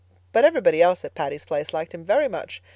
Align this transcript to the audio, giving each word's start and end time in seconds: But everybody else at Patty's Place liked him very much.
But 0.31 0.45
everybody 0.45 0.81
else 0.81 1.05
at 1.05 1.13
Patty's 1.13 1.45
Place 1.45 1.75
liked 1.75 1.93
him 1.93 2.03
very 2.05 2.27
much. 2.27 2.63